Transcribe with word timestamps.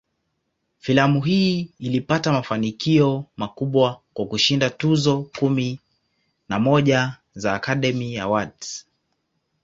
Filamu 0.79 1.21
hii 1.21 1.69
ilipata 1.79 2.33
mafanikio 2.33 3.25
makubwa, 3.37 4.01
kwa 4.13 4.25
kushinda 4.25 4.69
tuzo 4.69 5.29
kumi 5.39 5.79
na 6.49 6.59
moja 6.59 7.17
za 7.33 7.53
"Academy 7.53 8.17
Awards". 8.19 8.85